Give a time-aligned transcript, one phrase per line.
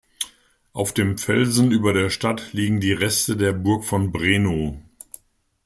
[0.73, 4.81] Auf dem Felsen über der Stadt liegen die Reste der Burg von Breno.